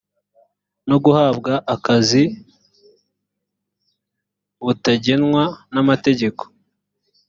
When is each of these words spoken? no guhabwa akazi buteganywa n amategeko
no 0.89 0.97
guhabwa 1.05 1.53
akazi 1.75 2.23
buteganywa 4.63 5.43
n 5.73 5.75
amategeko 5.83 6.43